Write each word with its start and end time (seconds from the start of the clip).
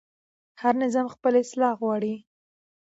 هر 0.61 0.73
نظام 0.83 1.07
خپل 1.15 1.33
اصلاح 1.43 1.73
غواړي 1.81 2.15